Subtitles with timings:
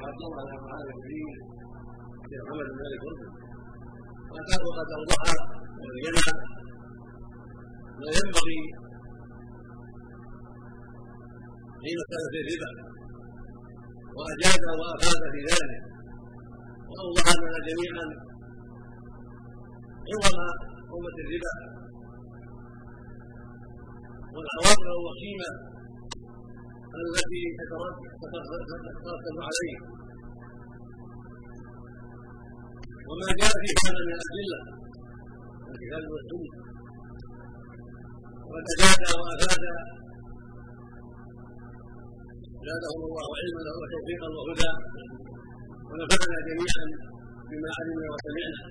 [0.00, 0.22] بن
[0.66, 1.28] معاذ الدين
[2.24, 3.30] الشيخ محمد بن مالك رشد
[4.32, 5.22] وكان وقد اوضح
[5.82, 6.14] وبين
[8.00, 8.60] ما ينبغي
[11.82, 12.70] حين كان في الربا
[14.16, 15.82] واجاد وافاد في ذلك
[16.90, 18.06] واوضح لنا جميعا
[20.10, 20.38] عظم
[20.96, 21.54] امه الربا
[24.34, 25.50] والعواقب الوخيمه
[27.04, 29.78] التي تترتب عليه.
[33.08, 34.60] وما جاء في هذا من الادله
[35.70, 36.50] الكتاب والسنة
[38.48, 39.64] وقد اجاد وأفاد.
[42.66, 44.72] زادهم الله علما وتوفيقا وهدى.
[45.88, 46.86] ونفعنا جميعا
[47.50, 48.62] بما علمنا وسمعنا.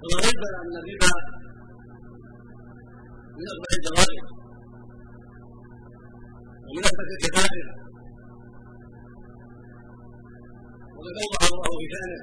[0.00, 1.12] ولا ريب ان الربا
[3.36, 4.37] من اكبر الجرائم
[6.76, 7.66] اكبر الكبائر
[10.96, 12.20] وقد أوضح الله في شانه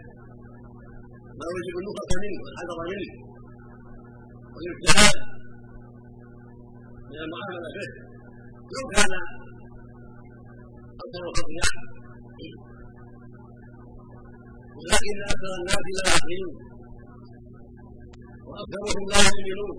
[1.39, 3.11] ما يجب النصرة منه والحذر منه
[4.53, 5.17] والابتعاد
[7.09, 7.89] من المعاملة به.
[8.73, 9.11] لو كان
[11.03, 11.71] أكثر خطيئة
[14.77, 16.55] ولكن أكثر الناس لا يعقلون
[18.47, 19.77] وأكثرهم لا يؤمنون.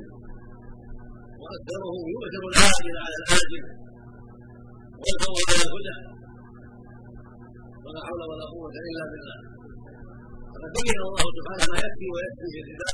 [1.43, 3.86] وأكثرهم يؤثر العاجل على العاجل
[5.03, 5.97] والفضل على الهدى
[7.85, 9.39] ولا حول ولا قوة إلا بالله.
[10.53, 12.93] وقد بين الله سبحانه ما يكفي ويكفي في الربا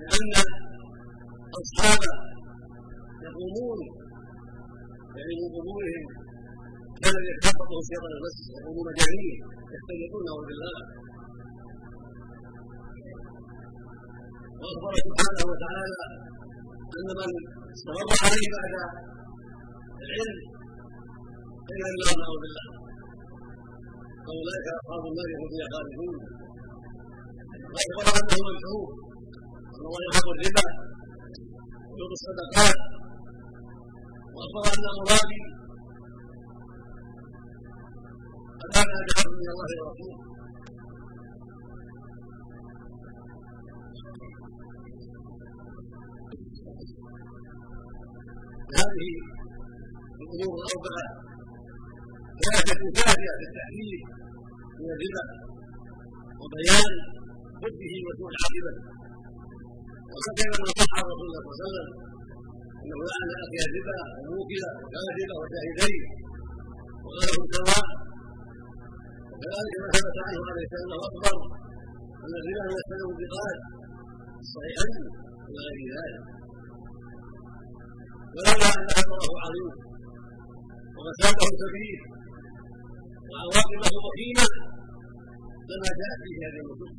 [0.00, 0.32] لأن
[1.60, 2.14] اصحابه
[3.26, 3.78] يقومون
[5.16, 6.04] يعني من قبورهم.
[7.02, 7.30] كان في
[7.88, 9.34] شيطان المسجد يقومون جميع
[9.74, 10.78] يختلطونه بالله.
[14.60, 16.04] واخبر سبحانه وتعالى
[16.98, 17.30] أن من
[17.74, 18.72] استمر عليه بعد
[20.04, 20.38] العلم
[21.72, 22.66] الا الله بالله
[24.26, 26.16] فاولئك اصحاب النار هم فيها خالدون
[27.74, 28.88] واخبر انه ممحوق
[29.74, 30.66] ان الله يحب الربا
[31.90, 32.78] ويؤتي الصدقات
[34.34, 35.40] واخبر ان مرادي
[38.72, 40.18] كان بعبد من الله ورسوله
[48.78, 49.10] هذه
[50.20, 51.06] الأمور الأربعة
[52.44, 54.00] ثلاثة كافيه في التحذير
[54.80, 55.24] من الربا
[56.40, 56.92] وبيان
[57.62, 58.84] حبه وسوء عاقبته
[60.12, 61.88] وكثر من صح رسول الله صلى الله عليه وسلم
[62.82, 66.02] انه لعن اكل الربا وموكل وكاذب وشاهدين
[67.04, 67.88] وقال سواء
[69.30, 71.36] وكذلك ما ثبت عنه عليه السلام انه اخبر
[72.24, 73.56] ان الربا هو السلم البقال
[74.44, 75.02] الصحيحين
[75.48, 76.22] إلى غير ذلك
[78.34, 79.72] ولولا ان اثره عظيم
[80.96, 81.98] ومساله كبير
[83.30, 84.48] وعواقبه وخيمه
[85.70, 86.94] لما جاءت فيه هذه النصوص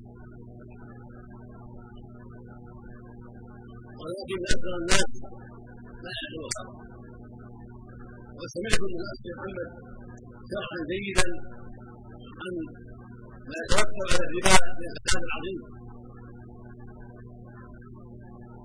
[4.01, 5.12] ولكن أكثر الناس
[6.06, 6.72] لا يعرفون الحق
[8.39, 9.69] وسمعت من الأخ محمد
[10.51, 11.28] شرحا جيدا
[12.41, 12.53] عن
[13.50, 15.59] ما يترتب على الربا من الفساد العظيم.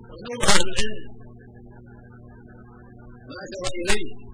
[0.09, 1.03] وقول أهل العلم.
[3.27, 4.24] ما أشار إليه.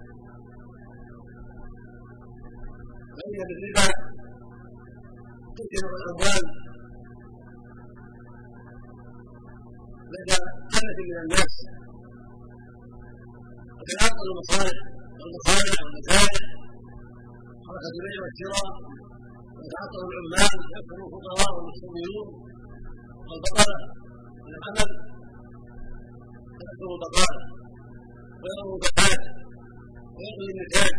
[10.14, 10.38] لدى
[10.72, 11.54] حدث من الناس.
[13.78, 14.78] وتتعطل المصالح
[15.18, 16.42] والمصالح والمسائل
[17.66, 18.70] حركه البيع والشراء
[19.56, 22.28] ويتعطل العمال يكثر الفقراء والمستثمرون
[23.28, 23.80] والبطاله
[24.44, 24.90] من العمل
[26.60, 27.42] تكثر البطاله
[28.42, 29.22] ويقوم الزكاه
[30.16, 30.94] ويقل النتاج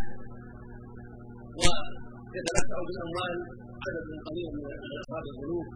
[1.60, 3.36] ويتمتع بالأموال
[3.84, 4.62] عدد قليل من
[5.00, 5.66] أصحاب الذنوب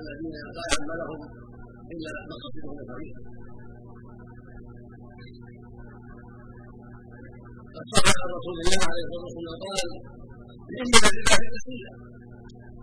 [0.00, 1.20] الذين لا يعلم لهم.
[1.92, 3.22] إلا مقاصدهم الخبيثه
[7.74, 9.88] قد صح عن رسول الله عليه الصلاة والسلام قال
[10.80, 11.92] إن الربا في النسيئة.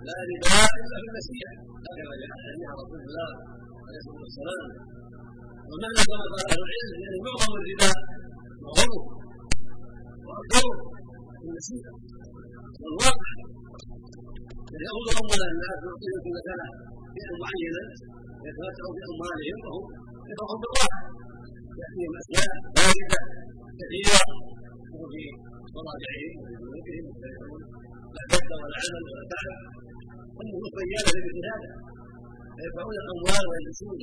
[0.08, 1.52] لا ربا إلا في النسيئة.
[1.86, 3.30] هكذا جاء حديث عن رسول الله
[3.88, 4.70] عليه الصلاة والسلام.
[5.70, 7.92] ومعنى كما قال أهل العلم يعني معظم الربا
[8.66, 9.02] معظمه
[10.28, 10.76] واكثره
[11.40, 11.92] في النسيئة.
[12.82, 13.32] والواقع
[14.84, 16.68] يأخذ أموال الناس ويعطيهم كل سنة
[17.14, 17.84] شيئا معينا
[18.48, 19.86] يتمتع باموالهم وهم
[20.30, 21.02] يفرحون بالراحه
[21.80, 23.20] ياتيهم اشياء بارده
[23.80, 24.22] كثيره
[24.92, 25.24] وهم في
[25.76, 27.62] مضاجعهم وفي بيوتهم يستريحون
[28.16, 29.58] لا جد ولا عمل ولا تعب
[30.42, 31.72] أمه بيانه لمثل هذا
[32.56, 33.98] فيدفعون الأموال ويجلسون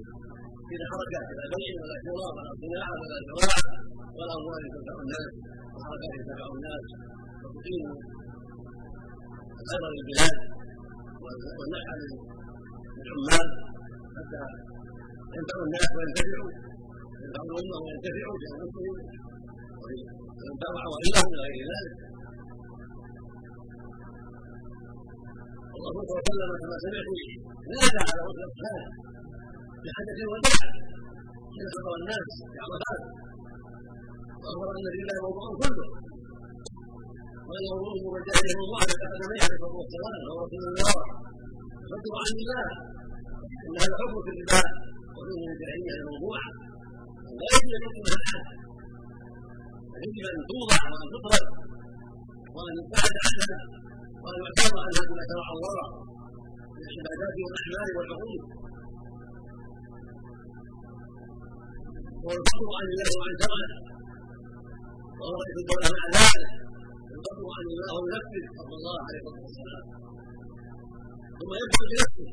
[0.73, 3.63] إلى حركات لا بيع ولا شراء ولا صناعة ولا زراعة.
[4.19, 5.31] ولا أموال تنفع الناس
[5.75, 6.85] وحركات تنفع الناس.
[7.43, 7.83] وتقيم
[9.69, 10.37] خير للبلاد
[11.59, 11.93] والنفع
[12.99, 13.68] للعمال.
[14.19, 14.43] حتى
[15.37, 16.51] ينفع الناس وينتفعوا
[17.23, 18.97] ينفع الامه وينتفعوا بانفسهم
[19.83, 21.97] وينفع عوائلهم إلى غير ذلك
[25.79, 27.09] الرسول صلى الله عليه وسلم كما سمعت
[27.73, 28.83] نادى على وجه الاصحاب
[29.85, 30.63] بحدث الوداع
[31.55, 33.03] حين خطر الناس في عرفات
[34.43, 35.87] واخبر ان لله موضوع كله
[37.49, 40.93] وان موضوعه وجاهه الله على قدميه عليه الصلاه والسلام وهو رسول الله
[41.93, 42.67] صدق عن الله
[43.65, 44.63] إن هذا حكم في الربا
[45.17, 46.49] وفيه الجاهليه الموضوعه
[47.41, 48.47] لا يجوز ان يحكمها احد
[50.05, 51.47] يجب أن توضع وان تطرد
[52.55, 53.61] وأن يبتعد عنها
[54.23, 55.87] وأن يعتبر عنها بما شرع الله
[56.77, 58.41] من العبادات والأعمال والعقول
[62.27, 63.73] والفضل عن الله وعن شرعه
[65.21, 66.51] وهو يدل مع ذلك.
[67.17, 69.85] الفضل عن الله ينفذ فضل الله عليه الصلاه والسلام
[71.39, 72.29] ثم يبدو بنفسه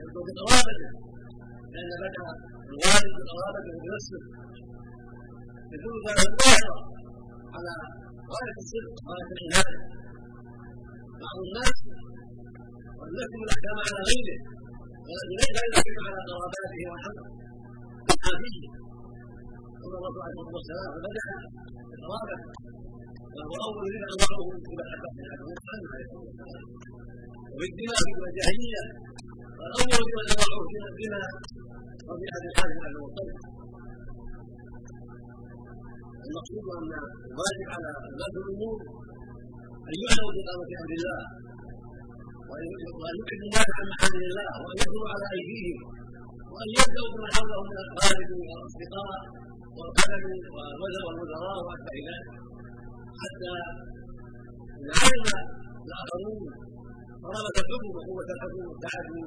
[0.00, 0.90] يبدو بقرابته
[1.72, 2.26] لأن بدا
[2.70, 4.20] الوالد بقرابته بنفسه
[5.72, 6.76] يدل ذلك الظاهره
[7.54, 7.72] على
[8.32, 9.78] غاية الصدق غاية العنايه
[11.22, 11.78] بعض الناس
[13.00, 14.38] قد يحكم الأحكام على غيره
[15.08, 17.26] والذي ليس يحكم على قراباته وحقه.
[18.42, 18.60] فيه
[19.80, 21.26] ثم الرسول عليه الصلاة والسلام بدأ
[21.90, 22.40] بقرابته
[23.36, 25.10] وهو من انواعه في محبه
[25.56, 26.66] محمد عليه الصلاة والسلام.
[27.58, 28.82] وبالدماء والجاهلية
[29.58, 31.28] والاول من انواعه في الدماء
[32.10, 33.36] ربيعه بن المطلب
[36.26, 36.90] المقصود أن
[37.30, 38.78] الواجب على ولاة الأمور
[39.90, 41.20] أن يعلموا باقامه أمر الله
[42.48, 45.78] وأن يبعدوا الناس عن محل الله وأن يدعوا على أيديهم
[46.52, 49.20] وأن يبداوا بمن حولهم من الاقارب والأصدقاء
[49.76, 52.28] والقدم والوزراء واتباع ذلك.
[53.22, 53.52] حتى
[54.78, 55.26] ان علم
[55.86, 56.42] الاخرون
[57.24, 59.26] قرابه الحكم وقوه الحكم ابتعدوا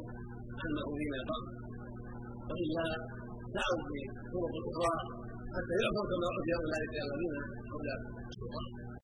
[0.61, 1.43] عنه فيما يقام
[2.49, 2.85] والا
[3.55, 4.93] دعوا بطرق أخرى
[5.55, 7.35] حتى يعفوا كما عفي اولئك الذين
[7.69, 7.87] حول